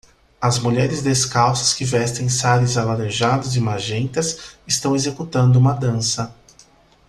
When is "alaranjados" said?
2.75-3.55